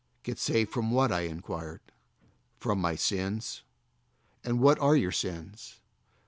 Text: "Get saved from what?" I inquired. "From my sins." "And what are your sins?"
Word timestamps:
"Get 0.23 0.39
saved 0.39 0.71
from 0.71 0.89
what?" 0.89 1.11
I 1.11 1.27
inquired. 1.27 1.79
"From 2.57 2.81
my 2.81 2.95
sins." 2.95 3.61
"And 4.43 4.59
what 4.59 4.79
are 4.79 4.95
your 4.95 5.11
sins?" 5.11 5.75